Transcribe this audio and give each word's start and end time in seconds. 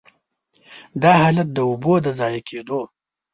دا 1.01 1.11
حالت 1.21 1.47
د 1.53 1.57
اوبو 1.69 1.93
د 2.05 2.07
ضایع 2.19 2.41
کېدو. 2.49 2.81